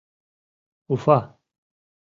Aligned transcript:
Уфа! 0.93 1.19